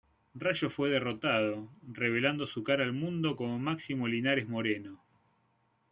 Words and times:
Rayo 0.33 0.71
fue 0.71 0.89
derrotado, 0.89 1.69
revelando 1.87 2.47
su 2.47 2.63
cara 2.63 2.83
al 2.83 2.91
mundo 2.91 3.35
como 3.35 3.59
Máximo 3.59 4.07
Linares 4.07 4.49
Moreno. 4.49 4.99